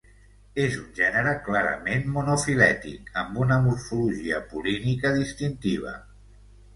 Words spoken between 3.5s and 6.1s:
morfologia pol·línica distintiva.